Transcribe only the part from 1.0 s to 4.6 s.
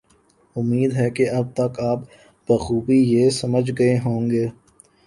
کہ اب تک آپ بخوبی یہ سمجھ گئے ہوں گے